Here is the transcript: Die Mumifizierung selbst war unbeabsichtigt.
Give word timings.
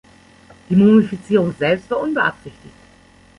Die 0.67 0.75
Mumifizierung 0.75 1.53
selbst 1.59 1.91
war 1.91 1.99
unbeabsichtigt. 1.99 2.73